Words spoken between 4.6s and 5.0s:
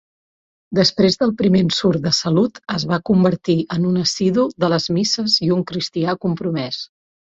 de les